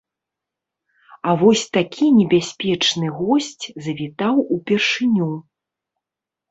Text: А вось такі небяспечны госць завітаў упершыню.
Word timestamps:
А 1.29 1.35
вось 1.41 1.65
такі 1.77 2.05
небяспечны 2.19 3.07
госць 3.21 3.65
завітаў 3.85 4.35
упершыню. 4.59 5.33